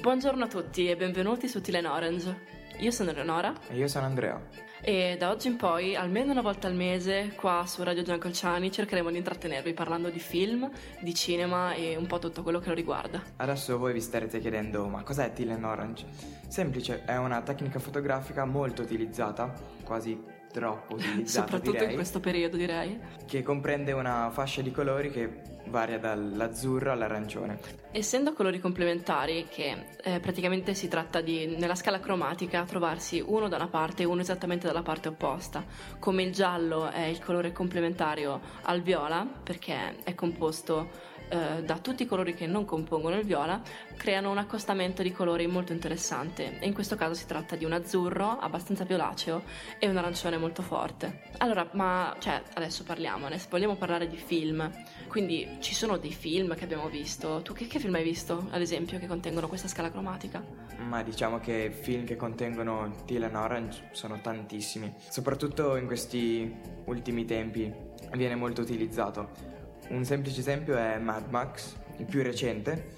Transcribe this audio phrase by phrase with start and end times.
[0.00, 2.34] Buongiorno a tutti e benvenuti su Tilen Orange.
[2.78, 3.52] Io sono Eleonora.
[3.68, 4.40] E io sono Andrea.
[4.88, 9.10] E da oggi in poi, almeno una volta al mese, qua su Radio Giancolciani cercheremo
[9.10, 10.66] di intrattenervi parlando di film,
[11.00, 13.22] di cinema e un po' tutto quello che lo riguarda.
[13.36, 16.06] Adesso voi vi starete chiedendo, ma cos'è Tilen Orange?
[16.48, 19.52] Semplice, è una tecnica fotografica molto utilizzata,
[19.84, 20.18] quasi
[20.50, 22.98] troppo utilizzata Soprattutto direi, in questo periodo direi.
[23.26, 27.58] Che comprende una fascia di colori che varia dall'azzurro all'arancione.
[27.90, 33.56] Essendo colori complementari, che eh, praticamente si tratta di, nella scala cromatica, trovarsi uno da
[33.56, 35.64] una parte e uno esattamente dalla parte opposta,
[35.98, 42.04] come il giallo è il colore complementario al viola, perché è composto eh, da tutti
[42.04, 43.60] i colori che non compongono il viola,
[43.96, 47.72] creano un accostamento di colori molto interessante e in questo caso si tratta di un
[47.72, 49.42] azzurro abbastanza violaceo
[49.78, 51.24] e un arancione molto forte.
[51.38, 54.70] Allora, ma cioè, adesso parliamone, vogliamo parlare di film,
[55.08, 58.60] quindi ci sono dei film che abbiamo visto, tu che, che film hai visto ad
[58.60, 60.44] esempio che contengono questa scala cromatica?
[60.88, 67.24] Ma diciamo che film che contengono teal and orange sono tantissimi, soprattutto in questi ultimi
[67.24, 67.72] tempi
[68.12, 69.30] viene molto utilizzato.
[69.88, 72.94] Un semplice esempio è Mad Max, il più recente,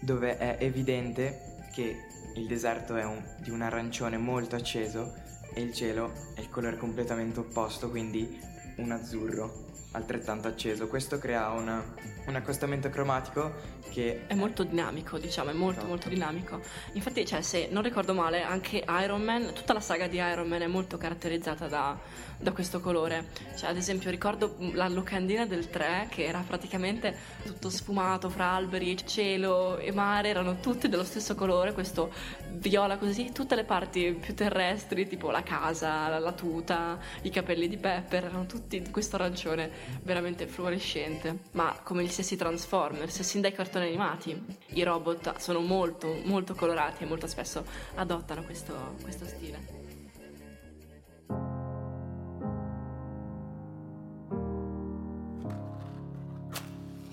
[0.00, 1.96] dove è evidente che
[2.34, 5.14] il deserto è un, di un arancione molto acceso
[5.54, 8.40] e il cielo è il colore completamente opposto, quindi
[8.76, 9.61] un azzurro
[9.92, 10.88] altrettanto acceso.
[10.88, 11.82] Questo crea una,
[12.26, 15.88] un accostamento cromatico che è molto dinamico, diciamo, è molto esatto.
[15.88, 16.60] molto dinamico.
[16.92, 20.62] Infatti, cioè, se non ricordo male, anche Iron Man, tutta la saga di Iron Man
[20.62, 21.98] è molto caratterizzata da,
[22.38, 23.28] da questo colore.
[23.56, 28.96] Cioè, ad esempio, ricordo la locandina del 3 che era praticamente tutto sfumato fra alberi,
[29.06, 32.12] cielo e mare, erano tutti dello stesso colore, questo
[32.52, 37.68] viola così, tutte le parti più terrestri, tipo la casa, la, la tuta, i capelli
[37.68, 41.44] di Pepper, erano tutti di questo arancione veramente fluorescente.
[41.52, 47.04] Ma come gli stessi Transformers, sin dai cartoni animati, i robot sono molto, molto colorati
[47.04, 49.80] e molto spesso adottano questo, questo stile.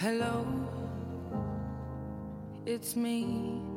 [0.00, 0.44] Hello,
[2.66, 3.72] it's me.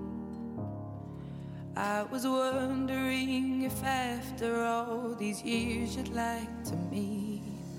[1.77, 7.26] I was wondering if after all these years you'd like to me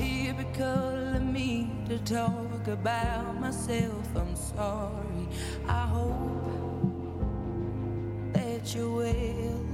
[0.00, 4.06] typical of me to talk about myself.
[4.16, 5.24] I'm sorry.
[5.68, 6.44] I hope
[8.32, 9.66] that you're well.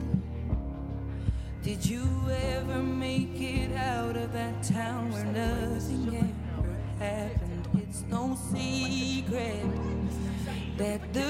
[1.62, 2.06] Did you
[2.54, 7.68] ever make it out of that town where nothing ever happened?
[7.82, 9.64] It's no secret
[10.76, 11.25] that the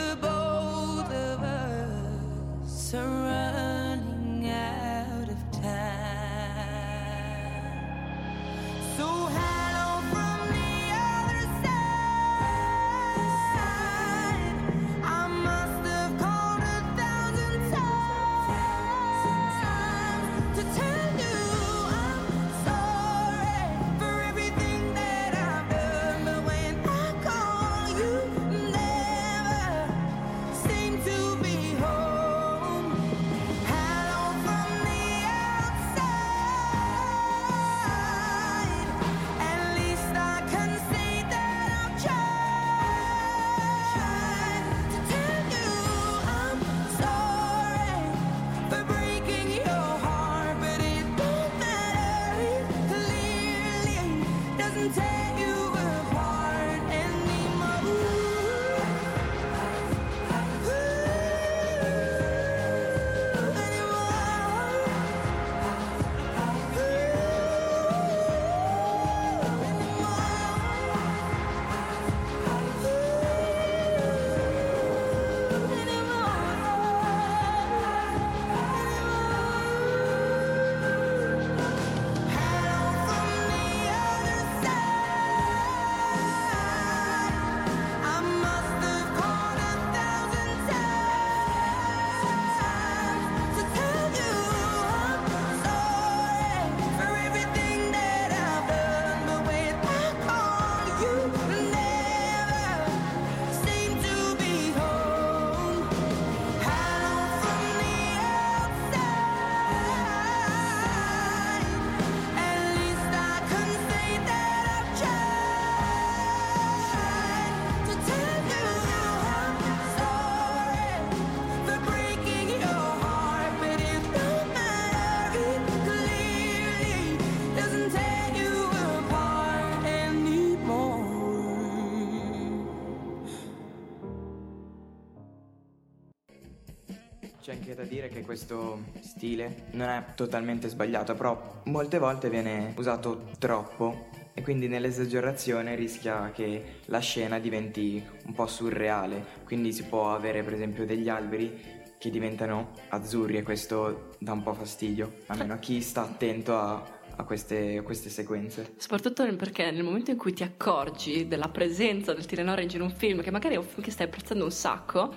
[138.27, 145.75] questo stile non è totalmente sbagliato, però molte volte viene usato troppo e quindi nell'esagerazione
[145.75, 151.09] rischia che la scena diventi un po' surreale, quindi si può avere per esempio degli
[151.09, 156.55] alberi che diventano azzurri e questo dà un po' fastidio, almeno a chi sta attento
[156.55, 156.85] a,
[157.17, 158.75] a, queste, a queste, sequenze.
[158.77, 163.23] Soprattutto perché nel momento in cui ti accorgi della presenza del Orange in un film,
[163.23, 165.15] che magari è un film che stai apprezzando un sacco,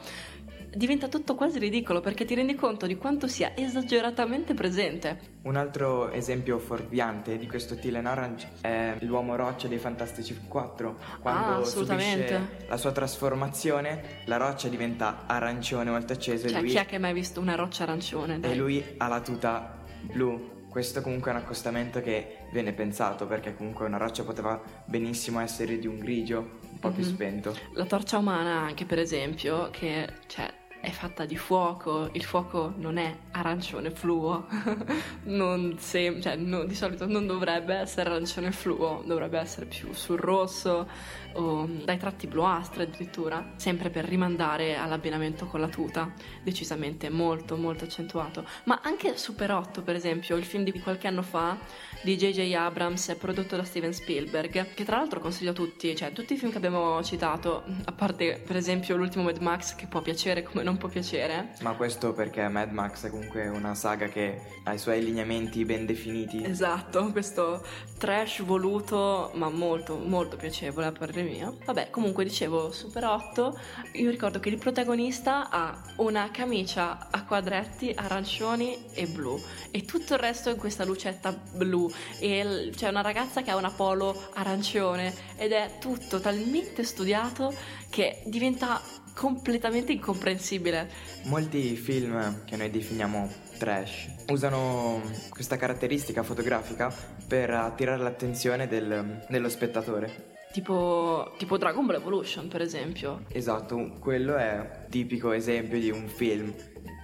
[0.73, 5.37] diventa tutto quasi ridicolo perché ti rendi conto di quanto sia esageratamente presente.
[5.43, 10.97] Un altro esempio fuorviante di questo Tylen Orange è l'uomo roccia dei Fantastici 4.
[11.21, 16.47] Quando ah, subisce la sua trasformazione, la roccia diventa arancione molto accesa.
[16.47, 16.69] Cioè, lui...
[16.69, 18.39] chi è che ha mai visto una roccia arancione?
[18.39, 18.51] Dai.
[18.51, 20.57] E lui ha la tuta blu.
[20.69, 25.79] Questo comunque è un accostamento che viene pensato perché comunque una roccia poteva benissimo essere
[25.79, 26.95] di un grigio un po' mm-hmm.
[26.95, 27.13] più mhm.
[27.13, 27.55] spento.
[27.73, 32.97] La torcia umana anche per esempio che cioè è fatta di fuoco, il fuoco non
[32.97, 34.47] è arancione fluo,
[35.23, 40.17] non sem- cioè, no, di solito non dovrebbe essere arancione fluo, dovrebbe essere più sul
[40.17, 40.87] rosso
[41.33, 47.83] o dai tratti bluastri addirittura, sempre per rimandare all'abbinamento con la tuta, decisamente molto molto
[47.83, 48.45] accentuato.
[48.63, 51.57] Ma anche Super 8 per esempio, il film di qualche anno fa
[52.01, 52.53] di J.J.
[52.53, 56.51] Abrams prodotto da Steven Spielberg, che tra l'altro consiglio a tutti, cioè tutti i film
[56.51, 60.77] che abbiamo citato, a parte per esempio l'ultimo Mad Max che può piacere come non
[60.77, 61.55] può piacere.
[61.61, 65.85] Ma questo perché Mad Max è comunque una saga che ha i suoi lineamenti ben
[65.85, 66.43] definiti.
[66.43, 67.65] Esatto, questo
[67.97, 71.57] trash voluto ma molto molto piacevole a parere mio.
[71.65, 73.59] Vabbè, comunque dicevo Super 8,
[73.93, 79.39] io ricordo che il protagonista ha una camicia a quadretti arancioni e blu
[79.71, 81.88] e tutto il resto in questa lucetta blu
[82.19, 87.53] e c'è una ragazza che ha una polo arancione ed è tutto talmente studiato
[87.89, 88.81] che diventa
[89.13, 90.89] completamente incomprensibile.
[91.23, 96.93] Molti film che noi definiamo trash usano questa caratteristica fotografica
[97.27, 100.37] per attirare l'attenzione del, dello spettatore.
[100.51, 103.25] Tipo, tipo, Dragon Ball Evolution, per esempio.
[103.27, 106.51] Esatto, quello è tipico esempio di un film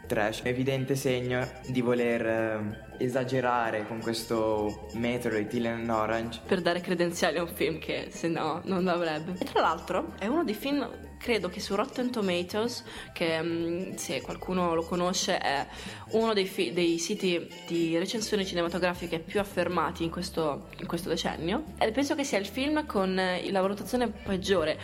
[0.05, 6.41] trash, evidente segno di voler eh, esagerare con questo metodo di Tillen Orange.
[6.45, 9.35] Per dare credenziali a un film che se no non avrebbe.
[9.39, 10.87] E tra l'altro è uno dei film
[11.25, 15.65] credo che su Rotten Tomatoes, che mm, se qualcuno lo conosce è
[16.11, 21.63] uno dei, fi- dei, siti di recensioni cinematografiche più affermati in questo, in questo decennio,
[21.79, 24.77] e penso che sia il film con la valutazione peggiore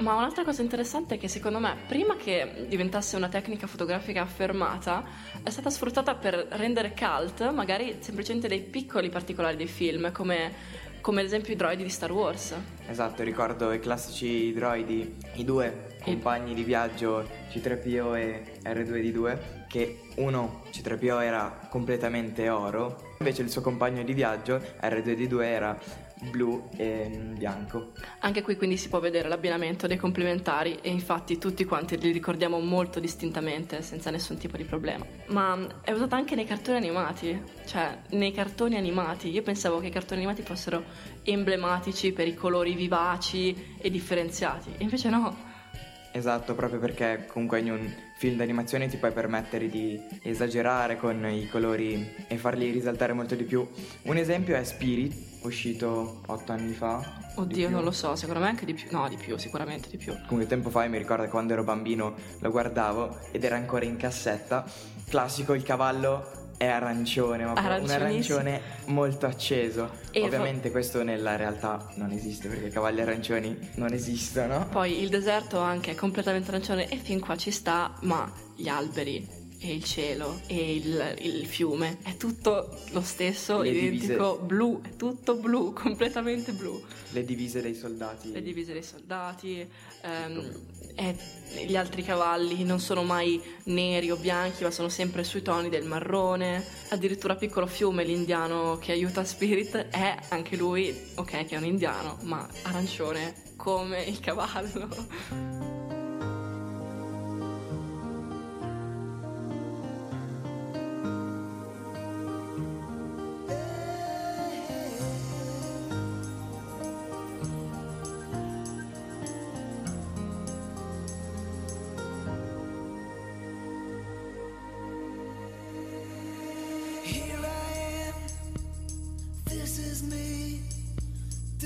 [0.00, 5.04] ma un'altra cosa interessante è che secondo me, prima che diventasse una tecnica fotografica affermata,
[5.42, 10.52] è stata sfruttata per rendere cult magari semplicemente dei piccoli particolari dei film, come,
[11.00, 12.54] come ad esempio i droidi di Star Wars.
[12.86, 19.38] Esatto, ricordo i classici droidi, i due compagni di viaggio C3PO e R2D2,
[19.68, 25.78] che uno C3PO era completamente oro, invece il suo compagno di viaggio R2D2 era
[26.30, 27.92] blu e bianco.
[28.20, 32.58] Anche qui quindi si può vedere l'abbinamento dei complementari e infatti tutti quanti li ricordiamo
[32.60, 35.04] molto distintamente senza nessun tipo di problema.
[35.28, 39.30] Ma è usata anche nei cartoni animati, cioè nei cartoni animati.
[39.30, 40.84] Io pensavo che i cartoni animati fossero
[41.22, 45.48] emblematici per i colori vivaci e differenziati, invece no.
[46.12, 51.48] Esatto, proprio perché comunque in un film d'animazione ti puoi permettere di esagerare con i
[51.48, 53.66] colori e farli risaltare molto di più.
[54.02, 57.18] Un esempio è Spirit, uscito otto anni fa.
[57.36, 58.88] Oddio, non lo so, secondo me anche di più.
[58.90, 60.12] No, di più, sicuramente di più.
[60.26, 64.64] Comunque tempo fa mi ricordo quando ero bambino lo guardavo ed era ancora in cassetta.
[65.08, 69.92] Classico, il cavallo è arancione, ma un arancione molto acceso.
[70.10, 74.68] E Ovviamente fo- questo nella realtà non esiste perché i cavalli arancioni non esistono.
[74.68, 79.39] Poi il deserto anche è completamente arancione e fin qua ci sta, ma gli alberi
[79.62, 84.46] e il cielo e il, il, fiume è tutto lo stesso, Le identico divise...
[84.46, 86.82] blu, è tutto blu, completamente blu.
[87.10, 88.32] Le divise dei soldati.
[88.32, 89.66] Le divise dei soldati,
[90.02, 90.52] ehm,
[90.94, 91.16] e
[91.66, 95.84] gli altri cavalli non sono mai neri o bianchi, ma sono sempre sui toni del
[95.84, 96.64] marrone.
[96.88, 102.16] Addirittura piccolo fiume, l'indiano che aiuta Spirit, è anche lui, ok, che è un indiano,
[102.22, 105.68] ma arancione come il cavallo.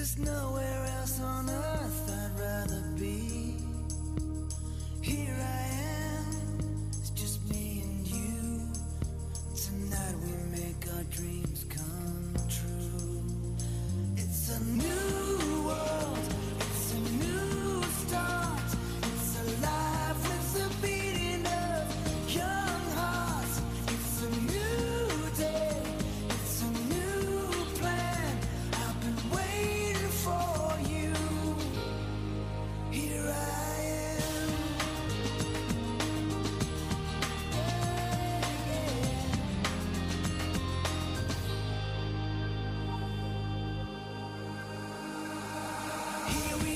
[0.05, 1.64] There's nowhere else on earth
[46.27, 46.74] Here we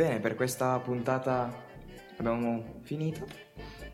[0.00, 1.54] Bene, per questa puntata
[2.16, 3.26] abbiamo finito.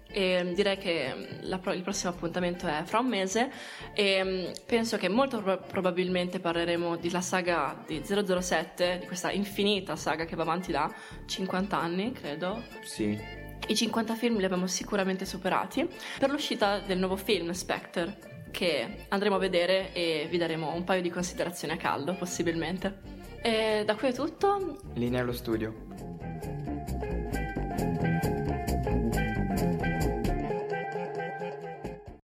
[0.06, 3.50] E direi che la, il prossimo appuntamento è fra un mese
[3.92, 10.26] e mm, penso che molto probabilmente parleremo della saga di 007, di questa infinita saga
[10.26, 10.88] che va avanti da
[11.26, 12.62] 50 anni, credo.
[12.84, 13.20] Sì.
[13.66, 15.88] I 50 film li abbiamo sicuramente superati
[16.20, 21.02] per l'uscita del nuovo film Spectre che andremo a vedere e vi daremo un paio
[21.02, 23.15] di considerazioni a caldo possibilmente.
[23.46, 24.76] E da qui è tutto.
[24.94, 25.72] Linea allo studio.